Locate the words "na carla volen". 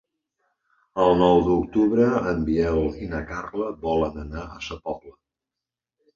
3.13-4.19